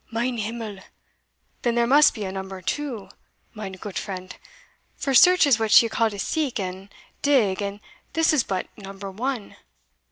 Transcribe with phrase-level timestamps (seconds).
[0.09, 0.79] Mein himmel!
[1.61, 3.09] then there must be a number two,
[3.53, 4.35] mein goot friend:
[4.95, 6.89] for search is what you call to seek and
[7.21, 7.79] dig, and
[8.13, 9.57] this is but number one!